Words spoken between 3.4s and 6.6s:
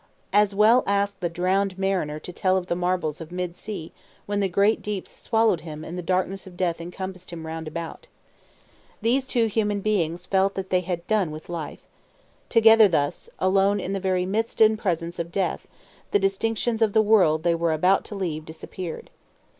sea when the great deeps swallowed him and the darkness of